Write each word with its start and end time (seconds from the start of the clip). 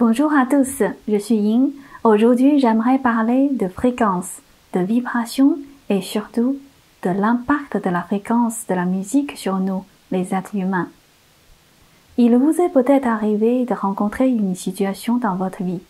Bonjour 0.00 0.32
à 0.32 0.46
tous, 0.46 0.84
je 1.08 1.16
suis 1.16 1.34
Ying. 1.34 1.72
Aujourd'hui, 2.04 2.60
j'aimerais 2.60 3.00
parler 3.00 3.48
de 3.50 3.66
fréquence, 3.66 4.36
de 4.72 4.78
vibration 4.78 5.58
et 5.90 6.02
surtout 6.02 6.56
de 7.02 7.10
l'impact 7.10 7.84
de 7.84 7.90
la 7.90 8.02
fréquence 8.02 8.64
de 8.68 8.74
la 8.74 8.84
musique 8.84 9.36
sur 9.36 9.58
nous, 9.58 9.84
les 10.12 10.32
êtres 10.36 10.54
humains. 10.54 10.88
Il 12.16 12.36
vous 12.36 12.60
est 12.60 12.68
peut-être 12.68 13.08
arrivé 13.08 13.64
de 13.64 13.74
rencontrer 13.74 14.28
une 14.28 14.54
situation 14.54 15.16
dans 15.16 15.34
votre 15.34 15.64
vie. 15.64 15.82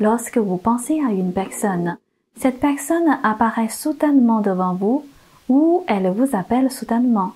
Lorsque 0.00 0.36
vous 0.36 0.58
pensez 0.58 1.00
à 1.00 1.10
une 1.10 1.32
personne, 1.32 1.96
cette 2.36 2.60
personne 2.60 3.18
apparaît 3.22 3.70
soudainement 3.70 4.42
devant 4.42 4.74
vous 4.74 5.06
ou 5.48 5.82
elle 5.86 6.10
vous 6.10 6.36
appelle 6.36 6.70
soudainement. 6.70 7.32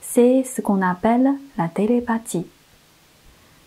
C'est 0.00 0.42
ce 0.42 0.60
qu'on 0.60 0.82
appelle 0.82 1.34
la 1.56 1.68
télépathie. 1.68 2.46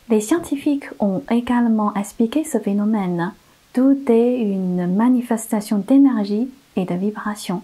Les 0.10 0.22
scientifiques 0.22 0.90
ont 1.00 1.22
également 1.30 1.94
expliqué 1.94 2.44
ce 2.44 2.58
phénomène. 2.58 3.32
Tout 3.74 4.00
est 4.08 4.42
une 4.42 4.96
manifestation 4.96 5.78
d'énergie 5.78 6.50
et 6.76 6.86
de 6.86 6.96
vibration. 6.96 7.62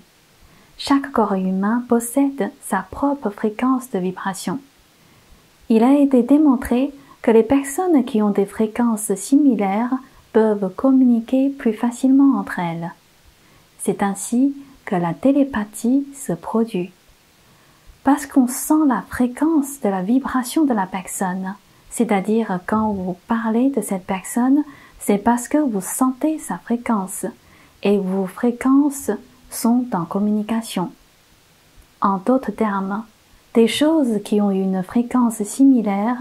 Chaque 0.78 1.12
corps 1.12 1.34
humain 1.34 1.84
possède 1.90 2.52
sa 2.62 2.86
propre 2.92 3.32
fréquence 3.32 3.90
de 3.90 3.98
vibration. 3.98 4.60
Il 5.70 5.84
a 5.84 5.98
été 5.98 6.22
démontré 6.22 6.92
que 7.24 7.32
les 7.32 7.42
personnes 7.42 8.06
qui 8.06 8.22
ont 8.22 8.30
des 8.30 8.46
fréquences 8.46 9.16
similaires 9.16 9.96
peuvent 10.32 10.72
communiquer 10.76 11.50
plus 11.50 11.74
facilement 11.74 12.38
entre 12.38 12.60
elles. 12.60 12.94
C'est 13.80 14.04
ainsi 14.04 14.56
que 14.86 14.96
la 14.96 15.16
télépathie 15.16 16.06
se 16.14 16.34
produit. 16.34 16.92
Parce 18.04 18.28
qu'on 18.28 18.48
sent 18.48 18.86
la 18.88 19.04
fréquence 19.10 19.80
de 19.82 19.90
la 19.90 20.04
vibration 20.04 20.66
de 20.66 20.74
la 20.76 20.86
personne, 20.86 21.56
c'est-à-dire 21.90 22.60
quand 22.68 22.92
vous 22.92 23.16
parlez 23.28 23.70
de 23.70 23.82
cette 23.82 24.06
personne, 24.06 24.64
c'est 25.00 25.18
parce 25.18 25.48
que 25.48 25.58
vous 25.58 25.82
sentez 25.82 26.40
sa 26.40 26.58
fréquence 26.58 27.26
et 27.84 27.98
vos 27.98 28.26
fréquences 28.26 29.12
sont 29.50 29.86
en 29.94 30.06
communication. 30.06 30.92
En 32.02 32.18
d'autres 32.18 32.52
termes, 32.52 33.04
des 33.54 33.68
choses 33.68 34.20
qui 34.24 34.42
ont 34.42 34.52
une 34.52 34.84
fréquence 34.84 35.42
similaire 35.44 36.18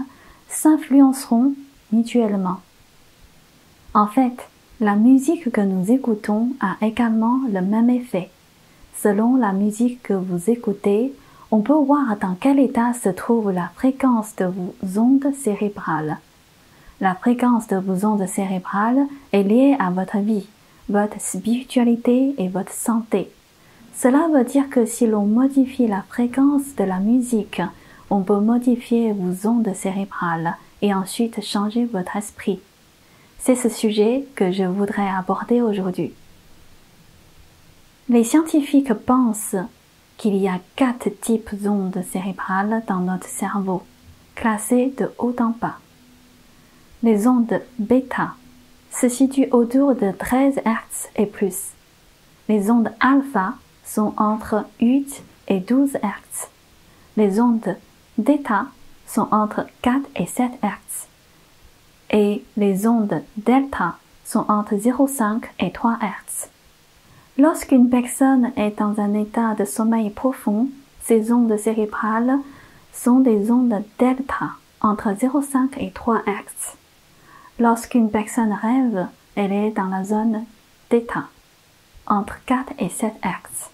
s'influenceront 0.47 1.53
mutuellement. 1.91 2.61
En 3.93 4.07
fait, 4.07 4.47
la 4.79 4.95
musique 4.95 5.51
que 5.51 5.61
nous 5.61 5.91
écoutons 5.91 6.49
a 6.59 6.75
également 6.85 7.39
le 7.51 7.61
même 7.61 7.89
effet. 7.89 8.29
Selon 9.01 9.35
la 9.35 9.51
musique 9.51 10.03
que 10.03 10.13
vous 10.13 10.49
écoutez, 10.49 11.13
on 11.51 11.61
peut 11.61 11.73
voir 11.73 12.17
dans 12.17 12.35
quel 12.39 12.59
état 12.59 12.93
se 12.93 13.09
trouve 13.09 13.51
la 13.51 13.69
fréquence 13.75 14.35
de 14.35 14.45
vos 14.45 14.99
ondes 14.99 15.33
cérébrales. 15.35 16.17
La 17.01 17.15
fréquence 17.15 17.67
de 17.67 17.77
vos 17.77 18.05
ondes 18.05 18.27
cérébrales 18.27 19.05
est 19.31 19.43
liée 19.43 19.75
à 19.79 19.89
votre 19.89 20.17
vie, 20.17 20.47
votre 20.89 21.19
spiritualité 21.19 22.35
et 22.37 22.47
votre 22.47 22.71
santé. 22.71 23.29
Cela 23.97 24.27
veut 24.33 24.43
dire 24.43 24.69
que 24.69 24.85
si 24.85 25.07
l'on 25.07 25.25
modifie 25.25 25.87
la 25.87 26.03
fréquence 26.09 26.75
de 26.77 26.83
la 26.83 26.99
musique, 26.99 27.61
on 28.09 28.21
peut 28.21 28.39
modifier 28.39 29.13
vos 29.13 29.47
ondes 29.47 29.73
cérébrales 29.73 30.55
et 30.81 30.93
ensuite 30.93 31.43
changer 31.43 31.85
votre 31.85 32.15
esprit. 32.15 32.59
C'est 33.39 33.55
ce 33.55 33.69
sujet 33.69 34.25
que 34.35 34.51
je 34.51 34.63
voudrais 34.63 35.07
aborder 35.07 35.61
aujourd'hui. 35.61 36.13
Les 38.09 38.23
scientifiques 38.23 38.93
pensent 38.93 39.55
qu'il 40.17 40.35
y 40.35 40.47
a 40.47 40.59
quatre 40.75 41.09
types 41.21 41.53
d'ondes 41.55 42.03
cérébrales 42.11 42.83
dans 42.87 42.99
notre 42.99 43.27
cerveau, 43.27 43.83
classées 44.35 44.93
de 44.97 45.11
haut 45.17 45.35
en 45.39 45.53
bas. 45.59 45.77
Les 47.03 47.27
ondes 47.27 47.61
bêta 47.77 48.33
se 48.91 49.09
situent 49.09 49.49
autour 49.51 49.95
de 49.95 50.11
13 50.11 50.61
Hz 50.65 51.09
et 51.15 51.25
plus. 51.25 51.71
Les 52.47 52.69
ondes 52.71 52.91
alpha 52.99 53.55
sont 53.83 54.13
entre 54.17 54.65
8 54.79 55.23
et 55.47 55.59
12 55.59 55.93
Hz. 55.95 56.47
Les 57.17 57.39
ondes 57.39 57.75
delta 58.17 58.67
sont 59.05 59.27
entre 59.31 59.65
4 59.81 60.01
et 60.15 60.25
7 60.25 60.51
Hz 60.63 61.07
et 62.11 62.43
les 62.55 62.87
ondes 62.87 63.21
delta 63.37 63.97
sont 64.23 64.45
entre 64.47 64.75
0,5 64.75 65.43
et 65.59 65.71
3 65.71 65.97
Hz. 66.01 66.49
Lorsqu'une 67.37 67.89
personne 67.89 68.53
est 68.55 68.79
dans 68.79 69.01
un 69.01 69.13
état 69.13 69.55
de 69.55 69.65
sommeil 69.65 70.09
profond, 70.09 70.69
ces 71.03 71.33
ondes 71.33 71.57
cérébrales 71.57 72.39
sont 72.93 73.19
des 73.19 73.51
ondes 73.51 73.83
delta 73.99 74.51
entre 74.79 75.09
0,5 75.09 75.77
et 75.77 75.91
3 75.91 76.21
Hz. 76.25 76.77
Lorsqu'une 77.59 78.09
personne 78.09 78.53
rêve, 78.53 79.07
elle 79.35 79.51
est 79.51 79.71
dans 79.71 79.89
la 79.89 80.05
zone 80.05 80.45
theta 80.87 81.25
entre 82.07 82.37
4 82.45 82.71
et 82.79 82.87
7 82.87 83.11
Hz. 83.21 83.69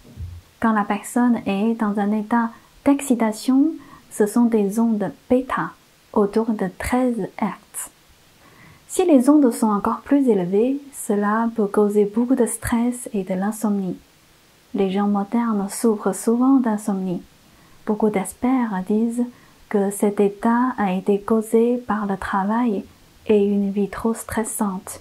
Quand 0.60 0.74
la 0.74 0.84
personne 0.84 1.40
est 1.46 1.76
dans 1.76 2.00
un 2.00 2.12
état 2.14 2.50
d'excitation, 2.84 3.74
ce 4.10 4.26
sont 4.26 4.46
des 4.46 4.80
ondes 4.80 5.12
bêta 5.30 5.70
autour 6.14 6.48
de 6.48 6.68
13 6.80 7.30
Hz. 7.40 7.61
Si 8.94 9.06
les 9.06 9.30
ondes 9.30 9.54
sont 9.54 9.70
encore 9.70 10.02
plus 10.02 10.28
élevées, 10.28 10.78
cela 10.92 11.50
peut 11.56 11.68
causer 11.68 12.04
beaucoup 12.04 12.36
de 12.36 12.46
stress 12.46 13.08
et 13.14 13.24
de 13.24 13.34
l'insomnie. 13.34 13.96
Les 14.74 14.92
gens 14.92 15.08
modernes 15.08 15.70
souffrent 15.70 16.14
souvent 16.14 16.58
d'insomnie. 16.58 17.22
Beaucoup 17.86 18.10
d'experts 18.10 18.84
disent 18.90 19.24
que 19.70 19.92
cet 19.92 20.20
état 20.20 20.74
a 20.78 20.92
été 20.92 21.22
causé 21.22 21.78
par 21.78 22.06
le 22.06 22.18
travail 22.18 22.84
et 23.28 23.42
une 23.42 23.72
vie 23.72 23.88
trop 23.88 24.14
stressante. 24.14 25.00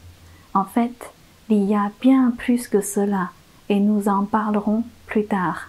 En 0.55 0.63
fait, 0.65 1.11
il 1.49 1.65
y 1.65 1.75
a 1.75 1.91
bien 2.01 2.33
plus 2.39 2.69
que 2.69 2.83
cela 2.83 3.31
et 3.69 3.81
nous 3.81 4.07
en 4.07 4.25
parlerons 4.25 4.85
plus 5.07 5.27
tard. 5.27 5.69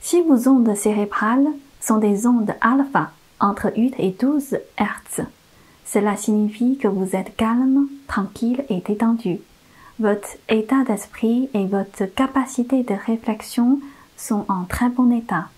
Si 0.00 0.22
vos 0.22 0.48
ondes 0.48 0.76
cérébrales 0.76 1.48
sont 1.80 1.98
des 1.98 2.28
ondes 2.28 2.54
alpha 2.60 3.10
entre 3.40 3.72
8 3.76 3.96
et 3.98 4.12
12 4.12 4.56
Hz, 4.78 5.26
cela 5.92 6.16
signifie 6.16 6.76
que 6.76 6.88
vous 6.88 7.16
êtes 7.16 7.34
calme, 7.36 7.88
tranquille 8.06 8.64
et 8.68 8.80
détendu. 8.80 9.38
Votre 9.98 10.28
état 10.48 10.84
d'esprit 10.84 11.48
et 11.54 11.66
votre 11.66 12.04
capacité 12.04 12.82
de 12.82 12.94
réflexion 13.06 13.80
sont 14.16 14.44
en 14.48 14.64
très 14.64 14.90
bon 14.90 15.10
état. 15.10 15.48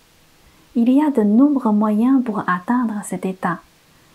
Il 0.76 0.90
y 0.90 1.02
a 1.02 1.10
de 1.10 1.22
nombreux 1.22 1.72
moyens 1.72 2.22
pour 2.24 2.40
atteindre 2.46 2.94
cet 3.04 3.26
état. 3.26 3.58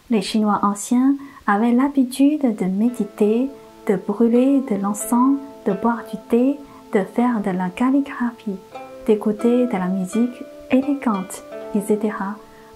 Les 0.09 0.21
Chinois 0.21 0.59
anciens 0.63 1.15
avaient 1.47 1.73
l'habitude 1.73 2.55
de 2.55 2.65
méditer, 2.65 3.49
de 3.87 3.95
brûler 3.95 4.61
de 4.69 4.75
l'encens, 4.75 5.37
de 5.65 5.73
boire 5.73 6.03
du 6.09 6.17
thé, 6.29 6.57
de 6.93 7.03
faire 7.03 7.41
de 7.41 7.51
la 7.51 7.69
calligraphie, 7.69 8.57
d'écouter 9.05 9.65
de 9.67 9.73
la 9.73 9.87
musique 9.87 10.43
élégante, 10.71 11.43
etc., 11.75 12.15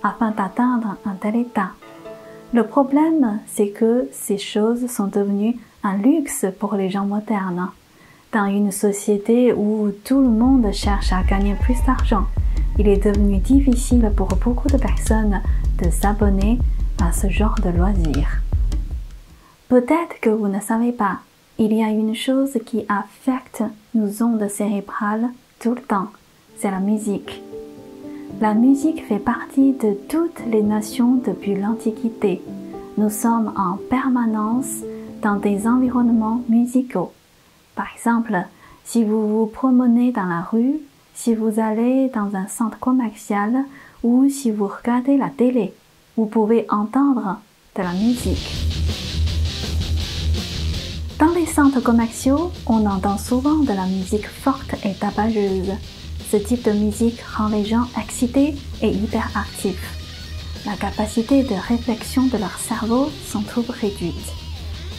afin 0.04 0.32
d'atteindre 0.32 0.98
un 1.06 1.14
tel 1.14 1.36
état. 1.38 1.72
Le 2.52 2.64
problème, 2.64 3.40
c'est 3.46 3.70
que 3.70 4.10
ces 4.12 4.40
choses 4.40 4.90
sont 4.90 5.06
devenues 5.06 5.56
un 5.84 5.98
luxe 5.98 6.46
pour 6.60 6.74
les 6.74 6.90
gens 6.90 7.06
modernes. 7.06 7.70
Dans 8.34 8.46
une 8.46 8.72
société 8.72 9.54
où 9.54 9.92
tout 10.04 10.20
le 10.20 10.30
monde 10.30 10.72
cherche 10.74 11.14
à 11.14 11.22
gagner 11.22 11.54
plus 11.62 11.78
d'argent, 11.86 12.26
il 12.80 12.88
est 12.88 13.06
devenu 13.06 13.38
difficile 13.38 14.12
pour 14.16 14.30
beaucoup 14.44 14.68
de 14.68 14.78
personnes 14.78 15.42
de 15.78 15.92
s'abonner 15.92 16.58
à 17.00 17.12
ce 17.12 17.30
genre 17.30 17.56
de 17.64 17.70
loisirs. 17.70 18.42
Peut-être 19.68 20.20
que 20.20 20.32
vous 20.32 20.48
ne 20.48 20.60
savez 20.60 20.92
pas, 20.92 21.20
il 21.60 21.72
y 21.72 21.84
a 21.84 21.90
une 21.90 22.16
chose 22.16 22.58
qui 22.66 22.84
affecte 22.90 23.64
nos 23.94 24.24
ondes 24.24 24.50
cérébrales 24.50 25.30
tout 25.60 25.76
le 25.76 25.82
temps, 25.82 26.08
c'est 26.58 26.72
la 26.72 26.80
musique. 26.80 27.44
La 28.38 28.54
musique 28.54 29.06
fait 29.06 29.20
partie 29.20 29.74
de 29.74 29.98
toutes 30.08 30.40
les 30.50 30.62
nations 30.62 31.16
depuis 31.16 31.56
l'Antiquité. 31.56 32.42
Nous 32.98 33.10
sommes 33.10 33.52
en 33.58 33.78
permanence 33.90 34.84
dans 35.22 35.36
des 35.36 35.68
environnements 35.68 36.42
musicaux. 36.48 37.12
Par 37.76 37.88
exemple, 37.94 38.38
si 38.86 39.04
vous 39.04 39.28
vous 39.28 39.46
promenez 39.46 40.14
dans 40.14 40.26
la 40.26 40.42
rue, 40.42 40.78
si 41.14 41.36
vous 41.36 41.60
allez 41.60 42.10
dans 42.16 42.34
un 42.34 42.48
centre 42.48 42.80
commercial 42.80 43.66
ou 44.04 44.30
si 44.30 44.52
vous 44.52 44.68
regardez 44.68 45.18
la 45.18 45.30
télé, 45.30 45.74
vous 46.16 46.28
pouvez 46.28 46.66
entendre 46.70 47.40
de 47.76 47.82
la 47.82 47.92
musique. 47.92 48.56
Dans 51.20 51.34
les 51.34 51.46
centres 51.46 51.84
commerciaux, 51.84 52.52
on 52.68 52.86
entend 52.86 53.18
souvent 53.18 53.58
de 53.58 53.74
la 53.74 53.86
musique 53.86 54.30
forte 54.30 54.76
et 54.86 54.94
tabageuse. 54.94 55.74
Ce 56.32 56.38
type 56.38 56.64
de 56.64 56.72
musique 56.72 57.22
rend 57.22 57.48
les 57.48 57.66
gens 57.66 57.88
excités 58.00 58.54
et 58.84 58.90
hyperactifs. 58.90 59.98
La 60.64 60.74
capacité 60.74 61.42
de 61.42 61.56
réflexion 61.56 62.28
de 62.28 62.38
leur 62.38 62.56
cerveau 62.60 63.10
s'en 63.28 63.42
trouve 63.42 63.72
réduite. 63.72 64.34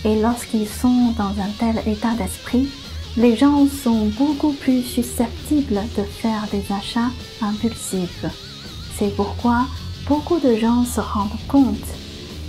Et 0.04 0.20
lorsqu'ils 0.20 0.68
sont 0.68 1.14
dans 1.16 1.40
un 1.40 1.50
tel 1.58 1.80
état 1.86 2.14
d'esprit, 2.14 2.68
les 3.16 3.36
gens 3.36 3.66
sont 3.68 4.06
beaucoup 4.18 4.52
plus 4.54 4.82
susceptibles 4.82 5.80
de 5.96 6.02
faire 6.02 6.48
des 6.50 6.64
achats 6.72 7.10
impulsifs. 7.42 8.24
C'est 8.98 9.14
pourquoi 9.14 9.66
beaucoup 10.08 10.40
de 10.40 10.56
gens 10.56 10.84
se 10.84 11.00
rendent 11.00 11.46
compte 11.46 11.76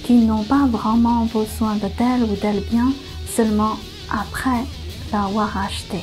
qui 0.03 0.13
n'ont 0.13 0.43
pas 0.43 0.65
vraiment 0.65 1.25
besoin 1.25 1.75
de 1.75 1.87
tel 1.97 2.23
ou 2.23 2.35
tel 2.35 2.61
bien 2.71 2.91
seulement 3.27 3.77
après 4.09 4.65
l'avoir 5.11 5.55
acheté. 5.55 5.99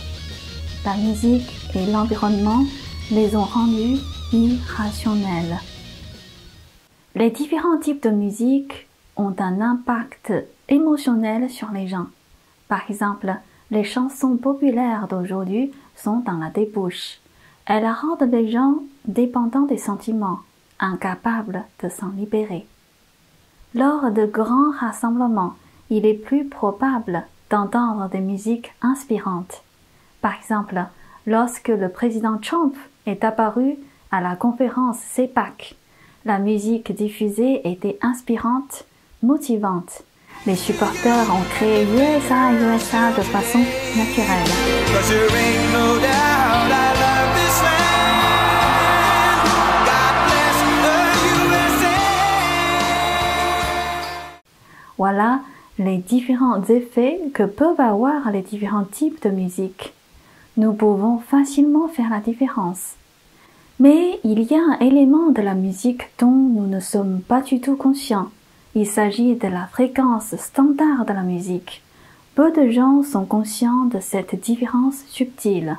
La 0.85 0.95
musique 0.95 1.51
et 1.75 1.87
l'environnement 1.87 2.65
les 3.11 3.37
ont 3.37 3.45
rendus 3.45 3.99
irrationnels. 4.33 5.59
Les 7.15 7.31
différents 7.31 7.79
types 7.79 8.03
de 8.03 8.11
musique 8.11 8.87
ont 9.17 9.35
un 9.39 9.61
impact 9.61 10.33
émotionnel 10.69 11.51
sur 11.51 11.71
les 11.73 11.89
gens. 11.89 12.07
Par 12.69 12.83
exemple, 12.91 13.35
les 13.71 13.85
chansons 13.85 14.37
populaires 14.37 15.09
d'aujourd'hui 15.09 15.73
sont 15.97 16.21
dans 16.21 16.39
la 16.39 16.51
débouche. 16.51 17.19
Elles 17.67 17.87
rendent 17.87 18.31
les 18.31 18.51
gens 18.51 18.77
dépendants 19.07 19.67
des 19.67 19.79
sentiments, 19.79 20.41
incapables 20.79 21.65
de 21.83 21.89
s'en 21.89 22.11
libérer. 22.11 22.67
Lors 23.75 24.11
de 24.11 24.25
grands 24.25 24.73
rassemblements, 24.79 25.55
il 25.91 26.07
est 26.07 26.15
plus 26.15 26.47
probable 26.47 27.25
d'entendre 27.51 28.09
des 28.09 28.21
musiques 28.21 28.73
inspirantes. 28.83 29.63
Par 30.21 30.35
exemple, 30.35 30.87
lorsque 31.29 31.69
le 31.69 31.91
président 31.91 32.39
Trump 32.39 32.75
est 33.07 33.23
apparu 33.23 33.77
à 34.11 34.23
la 34.23 34.35
conférence 34.35 34.97
CEPAC, 35.13 35.77
la 36.25 36.39
musique 36.39 36.91
diffusée 36.93 37.61
était 37.71 37.99
inspirante, 38.01 38.87
motivante. 39.23 40.05
Les 40.47 40.57
supporters 40.57 41.27
ont 41.31 41.45
créé 41.51 41.85
USA 41.85 42.53
USA 42.55 43.13
de 43.15 43.23
façon 43.23 43.59
naturelle. 43.95 44.49
Voilà 54.97 55.41
les 55.79 55.99
différents 55.99 56.65
effets 56.65 57.21
que 57.35 57.43
peuvent 57.43 57.81
avoir 57.81 58.31
les 58.33 58.43
différents 58.43 58.85
types 58.85 59.23
de 59.23 59.31
musique. 59.31 59.93
Nous 60.59 60.75
pouvons 60.75 61.19
facilement 61.19 61.89
faire 61.89 62.11
la 62.11 62.21
différence. 62.21 62.97
Mais 63.81 64.21
il 64.25 64.43
y 64.43 64.55
a 64.55 64.61
un 64.61 64.79
élément 64.81 65.31
de 65.31 65.41
la 65.41 65.55
musique 65.55 66.03
dont 66.19 66.31
nous 66.31 66.67
ne 66.67 66.81
sommes 66.81 67.21
pas 67.21 67.41
du 67.41 67.61
tout 67.61 67.77
conscients. 67.77 68.29
Il 68.75 68.87
s'agit 68.87 69.37
de 69.37 69.49
la 69.49 69.67
fréquence 69.69 70.37
standard 70.37 71.07
de 71.07 71.15
la 71.15 71.23
musique. 71.23 71.83
Peu 72.35 72.53
de 72.53 72.71
gens 72.71 73.03
sont 73.03 73.25
conscients 73.25 73.85
de 73.87 74.01
cette 74.01 74.39
différence 74.39 75.05
subtile. 75.07 75.79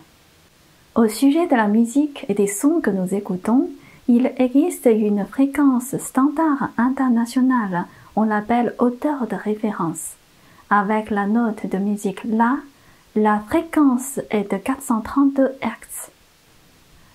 Au 0.96 1.08
sujet 1.08 1.46
de 1.48 1.56
la 1.56 1.68
musique 1.68 2.26
et 2.30 2.34
des 2.34 2.48
sons 2.48 2.80
que 2.82 2.90
nous 2.90 3.14
écoutons, 3.14 3.70
il 4.08 4.32
existe 4.38 4.90
une 4.92 5.26
fréquence 5.26 5.96
standard 5.98 6.70
internationale 6.78 7.86
on 8.16 8.24
l'appelle 8.24 8.76
hauteur 8.80 9.28
de 9.28 9.36
référence. 9.36 10.14
Avec 10.70 11.10
la 11.10 11.28
note 11.28 11.66
de 11.68 11.78
musique 11.78 12.24
La, 12.24 12.58
la 13.16 13.40
fréquence 13.40 14.20
est 14.30 14.52
de 14.52 14.58
432 14.58 15.56
Hz. 15.62 16.12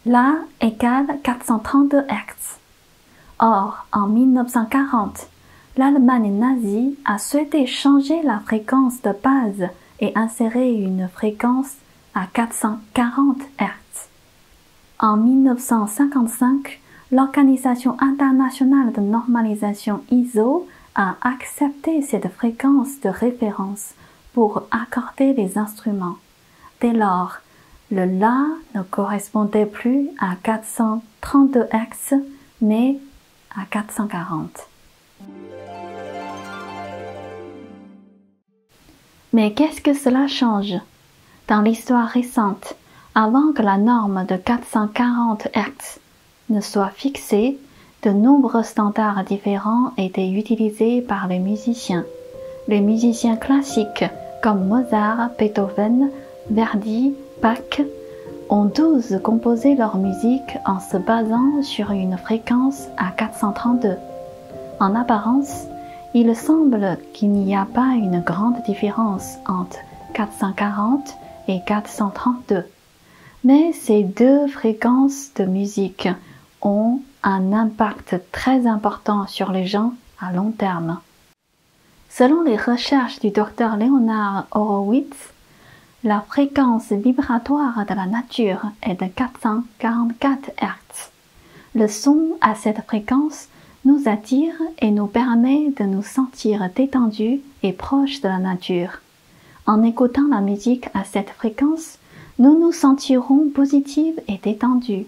La 0.06 0.34
égale 0.60 1.18
432 1.22 2.00
Hz. 2.00 2.58
Or, 3.38 3.86
en 3.92 4.08
1940, 4.08 5.28
l'Allemagne 5.76 6.36
nazie 6.36 6.98
a 7.04 7.18
souhaité 7.18 7.66
changer 7.66 8.22
la 8.22 8.40
fréquence 8.40 9.02
de 9.02 9.12
base 9.22 9.68
et 10.00 10.12
insérer 10.16 10.72
une 10.74 11.08
fréquence 11.08 11.74
à 12.14 12.26
440 12.32 13.38
Hz. 13.60 14.08
En 14.98 15.16
1955, 15.16 16.80
l'Organisation 17.12 17.96
internationale 18.00 18.92
de 18.92 19.00
normalisation 19.00 20.02
ISO 20.10 20.66
a 20.96 21.14
accepté 21.22 22.02
cette 22.02 22.28
fréquence 22.28 23.00
de 23.00 23.08
référence 23.08 23.94
pour 24.34 24.64
accorder 24.70 25.32
les 25.32 25.56
instruments. 25.56 26.16
Dès 26.80 26.92
lors, 26.92 27.38
le 27.90 28.04
La 28.04 28.44
ne 28.74 28.82
correspondait 28.82 29.66
plus 29.66 30.10
à 30.20 30.34
432 30.42 31.68
X, 31.72 32.14
mais 32.60 32.98
à 33.56 33.64
440. 33.70 34.68
Mais 39.32 39.52
qu'est-ce 39.52 39.80
que 39.80 39.94
cela 39.94 40.26
change? 40.26 40.74
Dans 41.48 41.60
l'histoire 41.60 42.08
récente, 42.08 42.74
avant 43.14 43.52
que 43.52 43.62
la 43.62 43.78
norme 43.78 44.26
de 44.26 44.36
440 44.36 45.48
Hz 45.54 46.00
ne 46.50 46.60
soit 46.60 46.90
fixée, 46.90 47.58
de 48.02 48.10
nombreux 48.10 48.62
standards 48.62 49.24
différents 49.24 49.92
étaient 49.96 50.30
utilisés 50.30 51.00
par 51.00 51.26
les 51.26 51.38
musiciens. 51.38 52.04
Les 52.68 52.80
musiciens 52.80 53.36
classiques 53.36 54.04
comme 54.44 54.66
Mozart, 54.66 55.30
Beethoven, 55.38 56.10
Verdi, 56.50 57.14
Bach 57.40 57.80
ont 58.50 58.68
tous 58.68 59.14
composé 59.22 59.74
leur 59.74 59.96
musique 59.96 60.58
en 60.66 60.80
se 60.80 60.98
basant 60.98 61.62
sur 61.62 61.92
une 61.92 62.18
fréquence 62.18 62.88
à 62.98 63.10
432. 63.12 63.96
En 64.80 64.94
apparence, 64.96 65.64
il 66.12 66.36
semble 66.36 66.98
qu'il 67.14 67.30
n'y 67.30 67.56
a 67.56 67.64
pas 67.64 67.94
une 67.96 68.20
grande 68.20 68.62
différence 68.66 69.38
entre 69.48 69.78
440 70.12 71.16
et 71.48 71.60
432. 71.66 72.66
Mais 73.44 73.72
ces 73.72 74.02
deux 74.02 74.46
fréquences 74.48 75.32
de 75.36 75.46
musique 75.46 76.10
ont 76.60 77.00
un 77.22 77.54
impact 77.54 78.20
très 78.30 78.66
important 78.66 79.26
sur 79.26 79.52
les 79.52 79.66
gens 79.66 79.94
à 80.20 80.34
long 80.34 80.50
terme. 80.50 80.98
Selon 82.16 82.42
les 82.42 82.56
recherches 82.56 83.18
du 83.18 83.30
docteur 83.30 83.76
Leonard 83.76 84.46
Horowitz, 84.52 85.32
la 86.04 86.20
fréquence 86.20 86.92
vibratoire 86.92 87.84
de 87.88 87.92
la 87.92 88.06
nature 88.06 88.62
est 88.84 88.94
de 89.02 89.06
444 89.06 90.52
Hz. 90.62 91.10
Le 91.74 91.88
son 91.88 92.36
à 92.40 92.54
cette 92.54 92.82
fréquence 92.82 93.48
nous 93.84 94.02
attire 94.06 94.54
et 94.78 94.92
nous 94.92 95.08
permet 95.08 95.72
de 95.76 95.82
nous 95.82 96.04
sentir 96.04 96.70
détendus 96.76 97.40
et 97.64 97.72
proches 97.72 98.20
de 98.20 98.28
la 98.28 98.38
nature. 98.38 99.00
En 99.66 99.82
écoutant 99.82 100.28
la 100.30 100.40
musique 100.40 100.86
à 100.94 101.02
cette 101.02 101.30
fréquence, 101.30 101.98
nous 102.38 102.56
nous 102.56 102.70
sentirons 102.70 103.48
positifs 103.52 104.20
et 104.28 104.38
détendus 104.40 105.06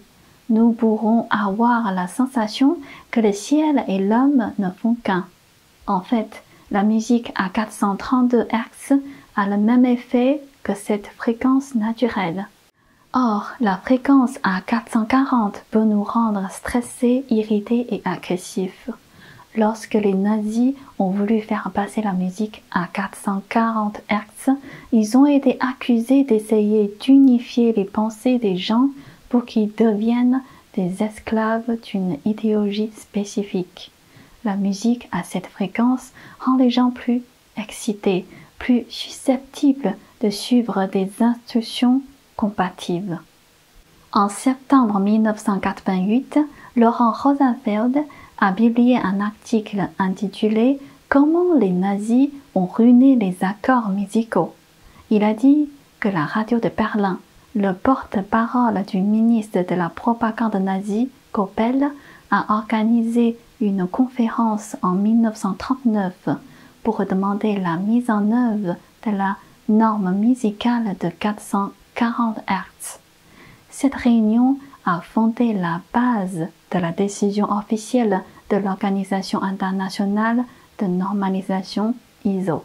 nous 0.49 0.71
pourrons 0.71 1.27
avoir 1.29 1.93
la 1.93 2.07
sensation 2.07 2.77
que 3.11 3.21
le 3.21 3.31
ciel 3.31 3.83
et 3.87 3.99
l'homme 3.99 4.51
ne 4.59 4.69
font 4.69 4.95
qu'un. 5.03 5.25
En 5.87 6.01
fait, 6.01 6.43
la 6.71 6.83
musique 6.83 7.31
à 7.35 7.49
432 7.49 8.47
Hz 8.51 8.99
a 9.35 9.47
le 9.47 9.57
même 9.57 9.85
effet 9.85 10.41
que 10.63 10.73
cette 10.73 11.07
fréquence 11.07 11.75
naturelle. 11.75 12.47
Or, 13.13 13.51
la 13.61 13.77
fréquence 13.77 14.37
à 14.43 14.61
440 14.61 15.63
peut 15.71 15.83
nous 15.83 16.03
rendre 16.03 16.49
stressés, 16.51 17.23
irrités 17.29 17.87
et 17.93 18.01
agressifs. 18.05 18.89
Lorsque 19.55 19.95
les 19.95 20.13
nazis 20.13 20.75
ont 20.99 21.09
voulu 21.09 21.41
faire 21.41 21.71
passer 21.73 22.01
la 22.01 22.13
musique 22.13 22.63
à 22.71 22.85
440 22.91 24.01
Hz, 24.09 24.51
ils 24.91 25.17
ont 25.17 25.25
été 25.25 25.57
accusés 25.59 26.25
d'essayer 26.25 26.93
d'unifier 26.99 27.73
les 27.73 27.85
pensées 27.85 28.37
des 28.39 28.57
gens 28.57 28.89
pour 29.29 29.45
qu'ils 29.45 29.73
deviennent 29.73 30.43
des 30.75 31.01
esclaves 31.01 31.79
d'une 31.81 32.17
idéologie 32.25 32.91
spécifique. 32.95 33.91
La 34.47 34.55
musique 34.55 35.09
à 35.11 35.23
cette 35.23 35.47
fréquence 35.47 36.13
rend 36.39 36.55
les 36.55 36.69
gens 36.69 36.89
plus 36.89 37.21
excités, 37.57 38.25
plus 38.59 38.85
susceptibles 38.87 39.93
de 40.21 40.29
suivre 40.29 40.85
des 40.85 41.11
instructions 41.19 42.01
compatibles. 42.37 43.19
En 44.13 44.29
septembre 44.29 45.01
1988, 45.01 46.39
Laurent 46.77 47.11
Rosenfeld 47.11 47.97
a 48.37 48.53
publié 48.53 48.95
un 48.95 49.19
article 49.19 49.89
intitulé 49.99 50.79
Comment 51.09 51.53
les 51.59 51.71
nazis 51.71 52.29
ont 52.55 52.67
ruiné 52.67 53.17
les 53.17 53.35
accords 53.41 53.89
musicaux. 53.89 54.55
Il 55.09 55.25
a 55.25 55.33
dit 55.33 55.67
que 55.99 56.07
la 56.07 56.23
radio 56.23 56.57
de 56.61 56.69
Berlin 56.69 57.19
le 57.53 57.73
porte-parole 57.73 58.81
du 58.85 58.99
ministre 58.99 59.65
de 59.67 59.75
la 59.75 59.89
propagande 59.89 60.55
nazie, 60.55 61.09
Koppel, 61.33 61.91
a 62.31 62.45
organisé 62.57 63.37
une 63.61 63.87
conférence 63.87 64.75
en 64.81 64.91
1939 64.91 66.29
pour 66.83 67.05
demander 67.05 67.57
la 67.57 67.77
mise 67.77 68.09
en 68.09 68.31
œuvre 68.31 68.75
de 69.05 69.11
la 69.11 69.37
norme 69.69 70.13
musicale 70.13 70.95
de 70.99 71.09
440 71.09 72.37
Hz. 72.47 72.99
Cette 73.69 73.95
réunion 73.95 74.57
a 74.85 75.01
fondé 75.01 75.53
la 75.53 75.81
base 75.93 76.47
de 76.71 76.79
la 76.79 76.91
décision 76.91 77.51
officielle 77.51 78.21
de 78.49 78.57
l'Organisation 78.57 79.41
internationale 79.43 80.43
de 80.79 80.85
normalisation 80.85 81.93
ISO. 82.23 82.63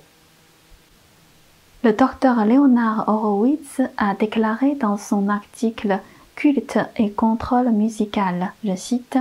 Le 1.83 1.93
docteur 1.93 2.45
Leonard 2.45 3.09
Horowitz 3.09 3.81
a 3.97 4.15
déclaré 4.15 4.77
dans 4.77 4.97
son 4.97 5.29
article 5.29 5.99
Culte 6.37 6.79
et 6.97 7.11
contrôle 7.11 7.71
musical, 7.71 8.53
je 8.65 8.77
cite, 8.77 9.19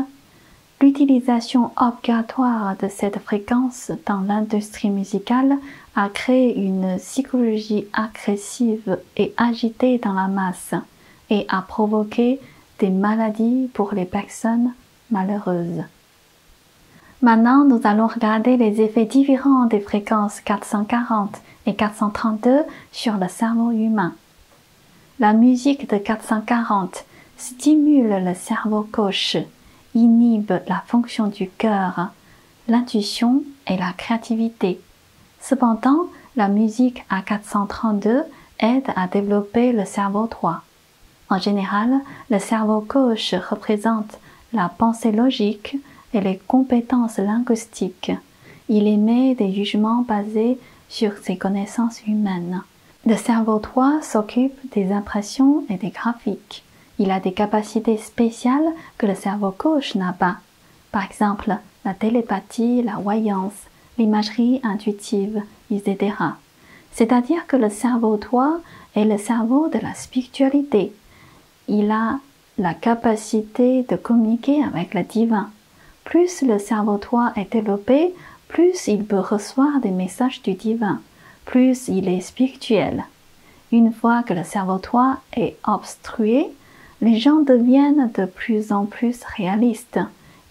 L'utilisation 0.82 1.70
obligatoire 1.78 2.76
de 2.78 2.88
cette 2.88 3.20
fréquence 3.20 3.92
dans 4.08 4.22
l'industrie 4.22 4.90
musicale 4.90 5.58
a 5.96 6.10
créé 6.10 6.58
une 6.58 6.98
psychologie 6.98 7.86
agressive 7.94 8.98
et 9.16 9.32
agitée 9.38 10.00
dans 10.00 10.14
la 10.14 10.28
masse 10.28 10.74
et 11.30 11.46
a 11.50 11.62
provoqué 11.62 12.40
des 12.80 12.90
maladies 12.90 13.70
pour 13.76 13.94
les 13.94 14.06
personnes 14.06 14.74
malheureuses. 15.12 15.84
Maintenant, 17.22 17.64
nous 17.64 17.82
allons 17.84 18.08
regarder 18.08 18.58
les 18.58 18.82
effets 18.82 19.06
différents 19.06 19.68
des 19.68 19.82
fréquences 19.82 20.42
440 20.42 21.40
et 21.68 21.76
432 21.76 22.62
sur 22.92 23.18
le 23.18 23.28
cerveau 23.28 23.70
humain. 23.70 24.16
La 25.20 25.34
musique 25.34 25.88
de 25.88 26.00
440 26.00 27.06
stimule 27.38 28.24
le 28.26 28.34
cerveau 28.34 28.88
gauche, 28.92 29.38
inhibe 29.96 30.54
la 30.68 30.84
fonction 30.88 31.28
du 31.28 31.50
cœur, 31.50 32.10
l'intuition 32.68 33.44
et 33.68 33.78
la 33.78 33.94
créativité. 33.94 34.80
Cependant, 35.40 36.08
la 36.36 36.48
musique 36.48 37.04
à 37.10 37.22
432 37.22 38.24
aide 38.60 38.90
à 38.96 39.08
développer 39.08 39.72
le 39.74 39.86
cerveau 39.86 40.28
droit. 40.28 40.62
En 41.30 41.40
général, 41.40 42.00
le 42.30 42.40
cerveau 42.40 42.82
gauche 42.82 43.34
représente 43.50 44.20
la 44.54 44.70
pensée 44.70 45.12
logique 45.12 45.78
et 46.14 46.22
les 46.22 46.38
compétences 46.38 47.18
linguistiques. 47.18 48.12
Il 48.70 48.88
émet 48.88 49.36
des 49.36 49.54
jugements 49.54 50.06
basés 50.08 50.60
sur 50.90 51.18
ses 51.18 51.38
connaissances 51.38 52.06
humaines. 52.06 52.62
Le 53.06 53.16
cerveau 53.16 53.60
droit 53.60 54.02
s'occupe 54.02 54.58
des 54.74 54.92
impressions 54.92 55.64
et 55.70 55.76
des 55.76 55.90
graphiques. 55.90 56.64
Il 57.02 57.10
a 57.10 57.20
des 57.20 57.34
capacités 57.34 57.98
spéciales 57.98 58.70
que 59.00 59.08
le 59.08 59.16
cerveau 59.16 59.56
gauche 59.58 59.96
n'a 59.96 60.14
pas. 60.14 60.36
Par 60.92 61.04
exemple, 61.04 61.58
la 61.84 61.96
télépathie, 61.96 62.84
la 62.84 62.98
voyance, 62.98 63.60
l'imagerie 63.98 64.62
intuitive, 64.62 65.42
etc. 65.72 66.14
C'est-à-dire 66.92 67.48
que 67.48 67.56
le 67.56 67.72
cerveau 67.72 68.18
droit 68.18 68.58
est 68.96 69.06
le 69.06 69.18
cerveau 69.18 69.68
de 69.68 69.80
la 69.80 69.96
spiritualité. 69.96 70.94
Il 71.68 71.90
a 71.90 72.20
la 72.60 72.76
capacité 72.76 73.82
de 73.82 73.96
communiquer 73.96 74.64
avec 74.64 74.94
le 74.94 75.02
divin. 75.02 75.50
Plus 76.04 76.44
le 76.44 76.60
cerveau 76.60 76.98
droit 76.98 77.32
est 77.36 77.52
développé, 77.52 78.14
plus 78.48 78.88
il 78.88 79.06
peut 79.06 79.26
recevoir 79.34 79.80
des 79.82 79.90
messages 79.90 80.44
du 80.44 80.54
divin, 80.54 81.02
plus 81.46 81.88
il 81.88 82.08
est 82.08 82.22
spirituel. 82.22 83.06
Une 83.72 83.92
fois 83.92 84.22
que 84.22 84.36
le 84.36 84.44
cerveau 84.44 84.78
droit 84.78 85.16
est 85.36 85.58
obstrué, 85.66 86.52
les 87.02 87.20
gens 87.20 87.42
deviennent 87.42 88.12
de 88.16 88.26
plus 88.26 88.72
en 88.72 88.86
plus 88.86 89.22
réalistes. 89.36 90.00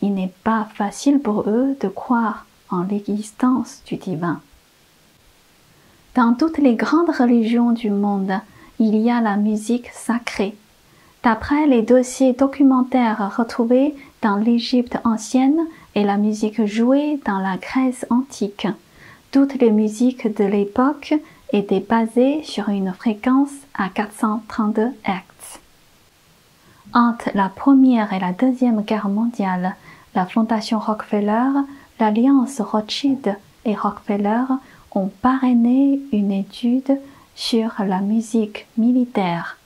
Il 0.02 0.14
n'est 0.14 0.32
pas 0.44 0.68
facile 0.74 1.20
pour 1.20 1.48
eux 1.48 1.76
de 1.80 1.88
croire 1.88 2.46
en 2.70 2.82
l'existence 2.82 3.82
du 3.86 3.96
divin. 3.96 4.40
Dans 6.16 6.34
toutes 6.34 6.58
les 6.58 6.74
grandes 6.74 7.10
religions 7.10 7.70
du 7.70 7.90
monde, 7.90 8.32
il 8.80 8.96
y 8.96 9.10
a 9.10 9.20
la 9.20 9.36
musique 9.36 9.88
sacrée. 9.92 10.56
D'après 11.22 11.66
les 11.66 11.82
dossiers 11.82 12.32
documentaires 12.32 13.36
retrouvés 13.36 13.94
dans 14.22 14.36
l'Égypte 14.36 14.98
ancienne 15.04 15.60
et 15.94 16.02
la 16.02 16.16
musique 16.16 16.64
jouée 16.64 17.20
dans 17.26 17.38
la 17.38 17.58
Grèce 17.58 18.06
antique, 18.10 18.66
toutes 19.30 19.54
les 19.54 19.70
musiques 19.70 20.34
de 20.34 20.44
l'époque 20.44 21.14
étaient 21.52 21.84
basées 21.88 22.42
sur 22.42 22.68
une 22.70 22.92
fréquence 22.92 23.52
à 23.74 23.88
432 23.90 24.88
Hz. 25.06 25.39
Entre 26.92 27.30
la 27.34 27.48
Première 27.48 28.12
et 28.12 28.18
la 28.18 28.32
Deuxième 28.32 28.82
Guerre 28.82 29.08
mondiale, 29.08 29.76
la 30.16 30.26
Fondation 30.26 30.80
Rockefeller, 30.80 31.50
l'Alliance 32.00 32.60
Rothschild 32.60 33.36
et 33.64 33.76
Rockefeller 33.76 34.42
ont 34.92 35.08
parrainé 35.22 36.00
une 36.12 36.32
étude 36.32 36.98
sur 37.36 37.74
la 37.78 38.00
musique 38.00 38.66
militaire 38.76 39.56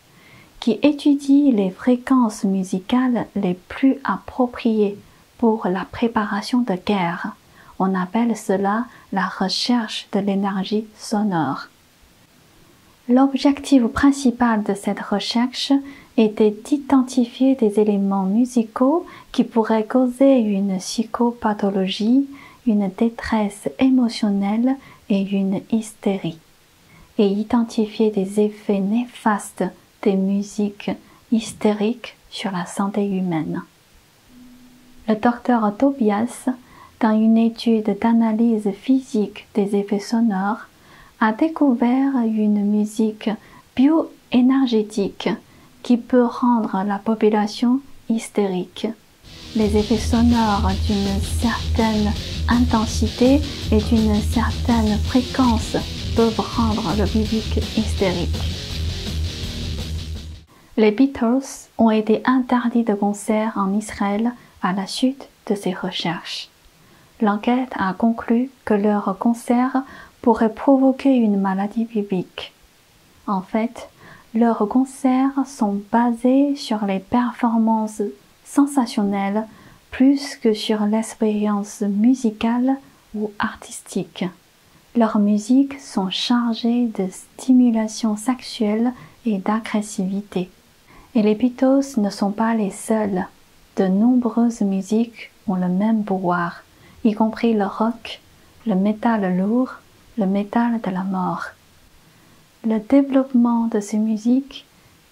qui 0.61 0.79
étudie 0.83 1.51
les 1.51 1.71
fréquences 1.71 2.45
musicales 2.45 3.27
les 3.37 3.55
plus 3.55 3.97
appropriées 4.05 4.99
pour 5.39 5.67
la 5.67 5.87
préparation 5.91 6.61
de 6.61 6.75
guerre. 6.75 7.29
On 7.79 7.95
appelle 7.95 8.37
cela 8.37 8.85
la 9.13 9.27
recherche 9.27 10.09
de 10.13 10.21
l'énergie 10.21 10.87
sonore. 10.99 11.69
L'objectif 13.09 13.87
principal 13.89 14.63
de 14.63 14.75
cette 14.75 15.01
recherche 15.01 15.73
était 16.17 16.55
d'identifier 16.65 17.55
des 17.57 17.81
éléments 17.81 18.25
musicaux 18.25 19.05
qui 19.33 19.45
pourraient 19.45 19.87
causer 19.87 20.39
une 20.39 20.79
psychopathologie, 20.79 22.27
une 22.67 22.89
détresse 22.97 23.69
émotionnelle 23.79 24.77
et 25.09 25.23
une 25.23 25.61
hystérie, 25.73 26.39
et 27.19 27.27
identifier 27.27 28.11
des 28.11 28.41
effets 28.41 28.81
néfastes 28.81 29.65
des 30.03 30.15
musiques 30.15 30.91
hystériques 31.33 32.17
sur 32.31 32.51
la 32.53 32.67
santé 32.67 33.05
humaine. 33.07 33.63
Le 35.09 35.17
docteur 35.17 35.77
Tobias, 35.77 36.49
dans 37.01 37.19
une 37.19 37.37
étude 37.37 37.99
d'analyse 38.01 38.71
physique 38.71 39.47
des 39.55 39.77
effets 39.77 39.99
sonores, 39.99 40.67
a 41.21 41.33
découvert 41.33 42.17
une 42.25 42.65
musique 42.65 43.31
bioénergétique 43.77 45.29
qui 45.85 45.99
peut 45.99 46.25
rendre 46.25 46.83
la 46.85 46.99
population 46.99 47.81
hystérique. 48.09 48.89
Les 49.55 49.77
effets 49.77 49.99
sonores 49.99 50.71
d'une 50.87 51.21
certaine 51.21 52.13
intensité 52.49 53.41
et 53.71 53.79
d'une 53.79 54.21
certaine 54.21 54.99
fréquence 54.99 55.77
peuvent 56.17 56.41
rendre 56.41 56.91
le 56.99 57.07
public 57.07 57.59
hystérique. 57.77 58.35
Les 60.77 60.91
Beatles 60.91 61.69
ont 61.79 61.91
été 61.91 62.21
interdits 62.25 62.83
de 62.83 62.95
concert 62.95 63.53
en 63.57 63.73
Israël 63.75 64.33
à 64.63 64.73
la 64.73 64.87
suite 64.89 65.29
de 65.49 65.55
ces 65.55 65.73
recherches. 65.73 66.49
L'enquête 67.21 67.73
a 67.79 67.93
conclu 67.93 68.51
que 68.65 68.75
leurs 68.75 69.17
concerts 69.19 69.83
pourraient 70.21 70.53
provoquer 70.53 71.15
une 71.15 71.41
maladie 71.41 71.85
publique. 71.85 72.53
En 73.27 73.43
fait, 73.43 73.89
leurs 74.35 74.67
concerts 74.69 75.47
sont 75.47 75.81
basés 75.93 76.57
sur 76.57 76.85
les 76.85 76.99
performances 76.99 78.03
sensationnelles 78.45 79.47
plus 79.93 80.37
que 80.37 80.55
sur 80.55 80.85
l'expérience 80.87 81.83
musicale 81.83 82.77
ou 83.15 83.31
artistique. 83.39 84.25
Leurs 84.97 85.21
musiques 85.21 85.81
sont 85.81 86.11
chargées 86.11 86.87
de 86.87 87.07
stimulation 87.11 88.17
sexuelle 88.17 88.93
et 89.25 89.39
d'agressivité. 89.39 90.51
Et 91.15 91.23
les 91.23 91.37
Beatles 91.37 91.99
ne 91.99 92.11
sont 92.11 92.33
pas 92.33 92.55
les 92.55 92.71
seuls. 92.71 93.27
De 93.77 93.87
nombreuses 93.87 94.63
musiques 94.63 95.31
ont 95.47 95.55
le 95.55 95.69
même 95.69 96.05
pouvoir, 96.05 96.65
y 97.05 97.13
compris 97.15 97.55
le 97.55 97.67
rock, 97.67 98.21
le 98.67 98.75
métal 98.75 99.37
lourd, 99.37 99.75
le 100.19 100.27
métal 100.27 100.81
de 100.81 100.91
la 100.91 101.05
mort. 101.05 101.47
Le 102.67 102.79
développement 102.79 103.67
de 103.67 103.79
ces 103.79 103.99
musiques 103.99 104.65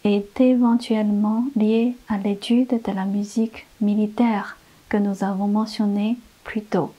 est 0.04 0.40
éventuellement 0.40 1.44
lié 1.54 1.94
à 2.08 2.16
l'étude 2.16 2.80
de 2.82 2.92
la 2.92 3.04
musique 3.04 3.66
militaire 3.82 4.56
que 4.88 4.96
nous 4.96 5.22
avons 5.22 5.48
mentionnée 5.48 6.16
plus 6.44 6.62
tôt. 6.62 6.92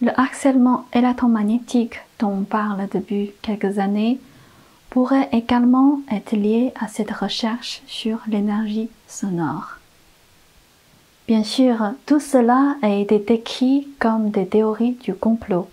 Le 0.00 0.10
harcèlement 0.18 0.86
électromagnétique 0.92 2.00
dont 2.18 2.38
on 2.40 2.42
parle 2.42 2.88
depuis 2.92 3.30
quelques 3.40 3.78
années 3.78 4.18
pourrait 4.90 5.28
également 5.30 6.00
être 6.10 6.34
lié 6.34 6.72
à 6.80 6.88
cette 6.88 7.12
recherche 7.12 7.82
sur 7.86 8.18
l'énergie 8.26 8.90
sonore. 9.06 9.78
Bien 11.28 11.44
sûr, 11.44 11.92
tout 12.04 12.20
cela 12.20 12.76
a 12.82 12.88
été 12.88 13.20
décrit 13.20 13.86
comme 14.00 14.30
des 14.30 14.48
théories 14.48 14.98
du 15.04 15.14
complot. 15.14 15.68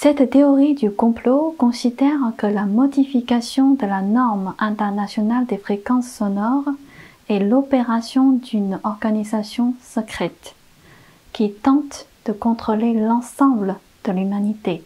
Cette 0.00 0.30
théorie 0.30 0.76
du 0.76 0.92
complot 0.92 1.56
considère 1.58 2.20
que 2.36 2.46
la 2.46 2.66
modification 2.66 3.74
de 3.74 3.84
la 3.84 4.00
norme 4.00 4.54
internationale 4.60 5.44
des 5.46 5.56
fréquences 5.56 6.08
sonores 6.08 6.70
est 7.28 7.40
l'opération 7.40 8.30
d'une 8.30 8.78
organisation 8.84 9.74
secrète 9.82 10.54
qui 11.32 11.50
tente 11.50 12.06
de 12.26 12.32
contrôler 12.32 12.92
l'ensemble 12.92 13.74
de 14.04 14.12
l'humanité. 14.12 14.84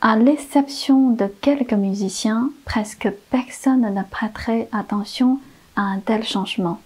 À 0.00 0.16
l'exception 0.16 1.10
de 1.10 1.26
quelques 1.26 1.74
musiciens, 1.74 2.50
presque 2.64 3.10
personne 3.28 3.92
ne 3.94 4.02
prêterait 4.04 4.70
attention 4.72 5.38
à 5.76 5.82
un 5.82 5.98
tel 5.98 6.24
changement. 6.24 6.80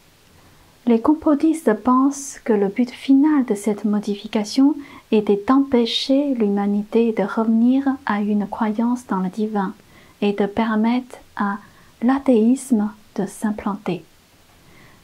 Les 0.89 1.01
complotistes 1.01 1.73
pensent 1.75 2.41
que 2.45 2.53
le 2.53 2.67
but 2.67 2.91
final 2.91 3.45
de 3.45 3.55
cette 3.55 3.85
modification 3.85 4.75
était 5.13 5.43
d'empêcher 5.47 6.35
l'humanité 6.35 7.13
de 7.13 7.23
revenir 7.23 7.85
à 8.07 8.21
une 8.21 8.47
croyance 8.49 9.07
dans 9.07 9.21
le 9.21 9.29
divin 9.29 9.75
et 10.21 10.33
de 10.33 10.47
permettre 10.47 11.19
à 11.37 11.59
l'athéisme 12.03 12.91
de 13.17 13.27
s'implanter. 13.27 14.05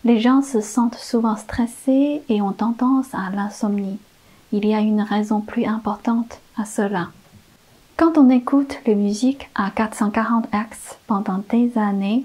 Les 0.04 0.20
gens 0.20 0.42
se 0.42 0.60
sentent 0.60 0.94
souvent 0.94 1.36
stressés 1.36 2.22
et 2.28 2.40
ont 2.40 2.52
tendance 2.52 3.12
à 3.12 3.30
l'insomnie. 3.34 3.98
Il 4.52 4.64
y 4.64 4.74
a 4.74 4.80
une 4.80 5.02
raison 5.02 5.40
plus 5.40 5.66
importante 5.66 6.40
à 6.56 6.64
cela. 6.64 7.08
Quand 7.96 8.16
on 8.16 8.30
écoute 8.30 8.78
les 8.86 8.94
musiques 8.94 9.50
à 9.54 9.70
440 9.70 10.46
Hz 10.52 10.96
pendant 11.06 11.42
des 11.50 11.76
années, 11.76 12.24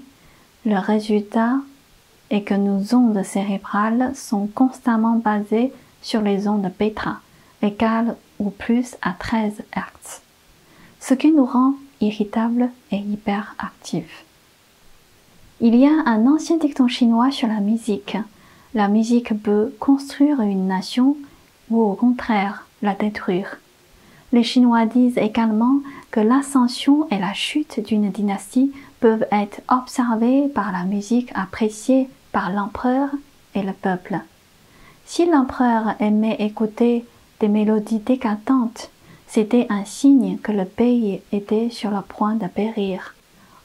le 0.64 0.78
résultat 0.78 1.56
est 2.30 2.42
que 2.42 2.54
nos 2.54 2.94
ondes 2.94 3.22
cérébrales 3.24 4.12
sont 4.14 4.46
constamment 4.46 5.16
basées 5.16 5.72
sur 6.00 6.22
les 6.22 6.48
ondes 6.48 6.70
bêta, 6.78 7.18
égales 7.64 8.16
ou 8.38 8.50
plus 8.50 8.96
à 9.02 9.12
13 9.12 9.62
Hz, 9.74 10.20
ce 11.00 11.14
qui 11.14 11.32
nous 11.32 11.46
rend 11.46 11.74
irritables 12.00 12.70
et 12.92 12.98
hyperactifs. 12.98 14.24
Il 15.60 15.74
y 15.74 15.86
a 15.86 16.02
un 16.06 16.26
ancien 16.26 16.58
dicton 16.58 16.88
chinois 16.88 17.30
sur 17.30 17.48
la 17.48 17.60
musique. 17.60 18.16
La 18.74 18.88
musique 18.88 19.40
peut 19.42 19.74
construire 19.80 20.40
une 20.40 20.66
nation 20.66 21.16
ou 21.70 21.80
au 21.80 21.94
contraire 21.94 22.66
la 22.82 22.94
détruire. 22.94 23.58
Les 24.32 24.42
Chinois 24.42 24.84
disent 24.84 25.16
également 25.16 25.76
que 26.10 26.18
l'ascension 26.18 27.08
et 27.10 27.18
la 27.18 27.32
chute 27.34 27.78
d'une 27.86 28.10
dynastie 28.10 28.72
peuvent 28.98 29.26
être 29.30 29.60
observées 29.68 30.48
par 30.48 30.72
la 30.72 30.82
musique 30.82 31.30
appréciée 31.34 32.08
par 32.32 32.50
l'empereur 32.50 33.10
et 33.54 33.62
le 33.62 33.72
peuple. 33.72 34.18
Si 35.06 35.24
l'empereur 35.26 35.94
aimait 36.00 36.36
écouter 36.40 37.04
des 37.40 37.48
mélodies 37.48 37.98
décadentes, 37.98 38.90
c'était 39.26 39.66
un 39.70 39.84
signe 39.84 40.38
que 40.38 40.52
le 40.52 40.64
pays 40.64 41.20
était 41.32 41.70
sur 41.70 41.90
le 41.90 42.02
point 42.02 42.34
de 42.34 42.46
périr. 42.46 43.14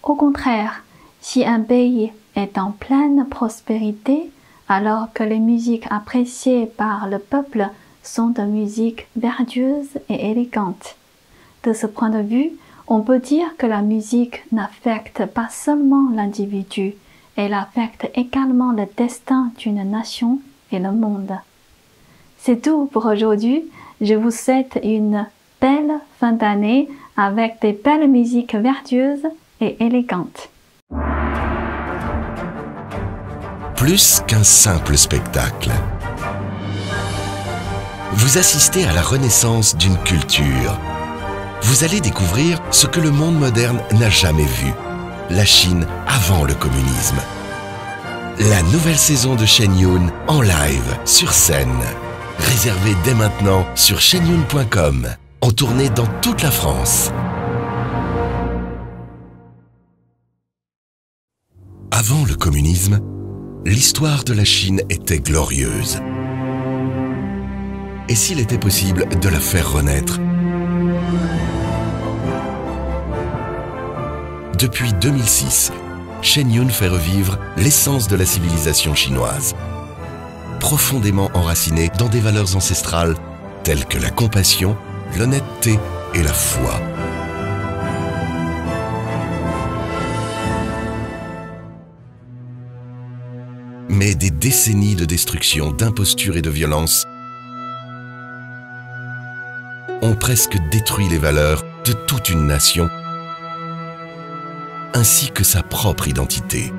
Au 0.03 0.15
contraire, 0.15 0.83
si 1.21 1.45
un 1.45 1.61
pays 1.61 2.11
est 2.35 2.57
en 2.57 2.71
pleine 2.71 3.27
prospérité, 3.29 4.31
alors 4.67 5.11
que 5.13 5.23
les 5.23 5.39
musiques 5.39 5.87
appréciées 5.89 6.65
par 6.65 7.07
le 7.07 7.19
peuple 7.19 7.69
sont 8.03 8.29
de 8.29 8.43
musique 8.43 9.07
vertueuse 9.15 9.99
et 10.09 10.31
élégante. 10.31 10.95
De 11.63 11.73
ce 11.73 11.87
point 11.87 12.09
de 12.09 12.21
vue, 12.21 12.51
on 12.87 13.01
peut 13.01 13.19
dire 13.19 13.55
que 13.57 13.65
la 13.67 13.81
musique 13.81 14.41
n'affecte 14.51 15.25
pas 15.25 15.49
seulement 15.49 16.09
l'individu, 16.11 16.93
elle 17.35 17.53
affecte 17.53 18.09
également 18.15 18.71
le 18.71 18.87
destin 18.97 19.51
d'une 19.57 19.83
nation 19.89 20.39
et 20.71 20.79
le 20.79 20.91
monde. 20.91 21.37
C'est 22.41 22.61
tout 22.61 22.85
pour 22.91 23.05
aujourd'hui. 23.05 23.65
Je 24.01 24.13
vous 24.13 24.31
souhaite 24.31 24.79
une 24.81 25.27
belle 25.59 25.99
fin 26.19 26.31
d'année 26.31 26.87
avec 27.17 27.61
des 27.61 27.73
belles 27.73 28.07
musiques 28.07 28.55
vertueuses 28.55 29.27
et 29.59 29.75
élégantes. 29.83 30.49
Plus 33.75 34.21
qu'un 34.25 34.43
simple 34.43 34.97
spectacle. 34.97 35.71
Vous 38.13 38.37
assistez 38.37 38.85
à 38.85 38.93
la 38.93 39.01
renaissance 39.01 39.75
d'une 39.77 39.97
culture. 39.97 40.77
Vous 41.61 41.83
allez 41.83 41.99
découvrir 41.99 42.61
ce 42.71 42.87
que 42.87 43.01
le 43.01 43.11
monde 43.11 43.37
moderne 43.37 43.79
n'a 43.99 44.09
jamais 44.09 44.45
vu. 44.45 44.71
La 45.29 45.45
Chine 45.45 45.85
avant 46.07 46.45
le 46.45 46.53
communisme. 46.53 47.19
La 48.39 48.61
nouvelle 48.71 48.97
saison 48.97 49.35
de 49.35 49.45
Shen 49.45 49.77
Yun 49.77 50.11
en 50.27 50.41
live, 50.41 50.97
sur 51.05 51.33
scène. 51.33 51.83
Réservée 52.39 52.95
dès 53.03 53.13
maintenant 53.13 53.65
sur 53.75 53.99
shenyun.com. 53.99 55.07
En 55.41 55.51
tournée 55.51 55.89
dans 55.89 56.07
toute 56.21 56.41
la 56.41 56.51
France. 56.51 57.11
Avant 61.91 62.25
le 62.25 62.35
communisme, 62.35 62.99
l'histoire 63.65 64.23
de 64.23 64.33
la 64.33 64.45
Chine 64.45 64.81
était 64.89 65.19
glorieuse. 65.19 65.99
Et 68.09 68.15
s'il 68.15 68.39
était 68.39 68.57
possible 68.57 69.07
de 69.19 69.29
la 69.29 69.39
faire 69.39 69.71
renaître? 69.71 70.19
Depuis 74.57 74.91
2006, 74.93 75.71
Shen 76.21 76.51
Yun 76.51 76.69
fait 76.69 76.89
revivre 76.89 77.37
l'essence 77.55 78.07
de 78.07 78.15
la 78.17 78.25
civilisation 78.25 78.93
chinoise, 78.93 79.55
profondément 80.59 81.31
enracinée 81.33 81.89
dans 81.97 82.09
des 82.09 82.19
valeurs 82.19 82.55
ancestrales 82.55 83.15
telles 83.63 83.85
que 83.85 83.97
la 83.97 84.09
compassion, 84.09 84.75
l'honnêteté 85.17 85.79
et 86.13 86.23
la 86.23 86.33
foi. 86.33 86.79
Mais 93.89 94.15
des 94.15 94.31
décennies 94.31 94.95
de 94.95 95.05
destruction, 95.05 95.71
d'imposture 95.71 96.37
et 96.37 96.41
de 96.41 96.49
violence 96.49 97.05
ont 100.01 100.15
presque 100.15 100.57
détruit 100.71 101.09
les 101.09 101.17
valeurs 101.17 101.63
de 101.85 101.93
toute 101.93 102.29
une 102.29 102.45
nation, 102.45 102.89
ainsi 104.93 105.31
que 105.31 105.43
sa 105.43 105.63
propre 105.63 106.07
identité. 106.07 106.71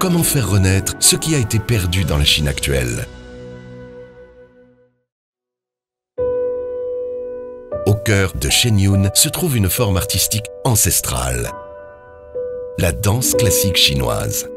Comment 0.00 0.22
faire 0.22 0.48
renaître 0.48 0.94
ce 0.98 1.14
qui 1.14 1.34
a 1.34 1.38
été 1.38 1.58
perdu 1.58 2.04
dans 2.04 2.16
la 2.16 2.24
Chine 2.24 2.48
actuelle? 2.48 3.06
Au 7.86 7.94
cœur 7.94 8.32
de 8.34 8.48
Shenyun 8.48 9.10
se 9.14 9.28
trouve 9.28 9.58
une 9.58 9.68
forme 9.68 9.98
artistique 9.98 10.46
ancestrale, 10.64 11.52
la 12.78 12.92
danse 12.92 13.34
classique 13.34 13.76
chinoise. 13.76 14.48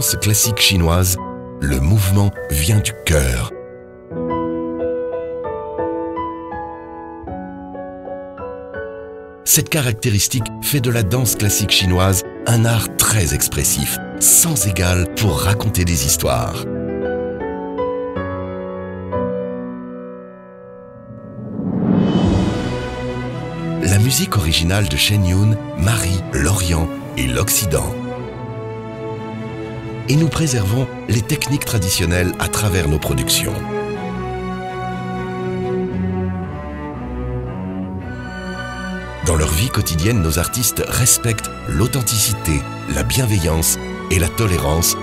Classique 0.00 0.60
chinoise, 0.60 1.16
le 1.60 1.78
mouvement 1.78 2.30
vient 2.50 2.80
du 2.80 2.92
cœur. 3.04 3.52
Cette 9.44 9.68
caractéristique 9.68 10.46
fait 10.62 10.80
de 10.80 10.90
la 10.90 11.02
danse 11.02 11.36
classique 11.36 11.70
chinoise 11.70 12.22
un 12.46 12.64
art 12.64 12.96
très 12.96 13.34
expressif, 13.34 13.98
sans 14.20 14.66
égal 14.66 15.06
pour 15.16 15.38
raconter 15.40 15.84
des 15.84 16.06
histoires. 16.06 16.64
La 23.82 23.98
musique 23.98 24.36
originale 24.36 24.88
de 24.88 24.96
Shen 24.96 25.26
Yun 25.26 25.58
marie 25.76 26.20
l'Orient 26.32 26.88
et 27.18 27.26
l'Occident 27.26 27.99
et 30.10 30.16
nous 30.16 30.28
préservons 30.28 30.88
les 31.08 31.22
techniques 31.22 31.64
traditionnelles 31.64 32.32
à 32.40 32.48
travers 32.48 32.88
nos 32.88 32.98
productions. 32.98 33.54
Dans 39.24 39.36
leur 39.36 39.52
vie 39.52 39.68
quotidienne, 39.68 40.20
nos 40.20 40.40
artistes 40.40 40.82
respectent 40.84 41.48
l'authenticité, 41.68 42.60
la 42.92 43.04
bienveillance 43.04 43.78
et 44.10 44.18
la 44.18 44.26
tolérance, 44.26 44.96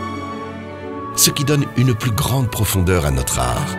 ce 1.15 1.31
qui 1.31 1.45
donne 1.45 1.65
une 1.77 1.95
plus 1.95 2.11
grande 2.11 2.51
profondeur 2.51 3.05
à 3.05 3.11
notre 3.11 3.39
art. 3.39 3.77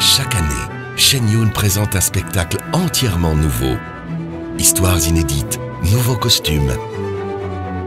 Chaque 0.00 0.34
année, 0.34 0.68
Shen 0.96 1.26
Yun 1.30 1.48
présente 1.48 1.96
un 1.96 2.02
spectacle 2.02 2.58
entièrement 2.74 3.34
nouveau. 3.34 3.74
Histoires 4.58 5.00
inédites, 5.08 5.58
nouveaux 5.90 6.16
costumes, 6.16 6.72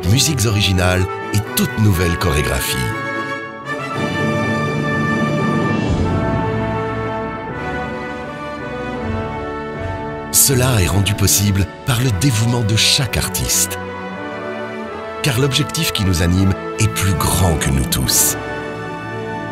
musiques 0.10 0.45
originales 0.45 1.05
et 1.34 1.39
toute 1.55 1.79
nouvelle 1.79 2.17
chorégraphie. 2.17 2.77
Cela 10.31 10.81
est 10.81 10.88
rendu 10.88 11.13
possible 11.13 11.65
par 11.86 11.99
le 12.01 12.12
dévouement 12.19 12.62
de 12.62 12.75
chaque 12.75 13.17
artiste. 13.17 13.79
Car 15.23 15.39
l'objectif 15.39 15.91
qui 15.91 16.03
nous 16.05 16.21
anime 16.21 16.53
est 16.79 16.89
plus 16.89 17.13
grand 17.13 17.55
que 17.55 17.69
nous 17.69 17.86
tous. 17.86 18.38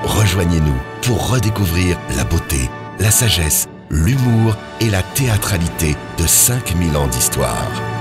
Rejoignez-nous 0.03 0.77
pour 1.01 1.31
redécouvrir 1.31 1.97
la 2.15 2.25
beauté, 2.25 2.69
la 2.99 3.09
sagesse, 3.09 3.67
l'humour 3.89 4.55
et 4.81 4.89
la 4.89 5.01
théâtralité 5.01 5.95
de 6.19 6.27
5000 6.27 6.95
ans 6.95 7.07
d'histoire. 7.07 7.92